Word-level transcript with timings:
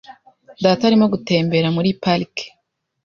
Data 0.63 0.83
arimo 0.89 1.05
gutembera 1.13 1.67
muri 1.75 1.89
parike. 2.03 2.45